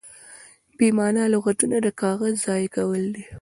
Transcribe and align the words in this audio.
بې 0.77 0.87
مانا 0.97 1.23
لغتونه 1.33 1.77
د 1.81 1.87
کاغذ 2.01 2.33
ضایع 2.45 2.67
کول 2.75 3.03
دي. 3.15 3.23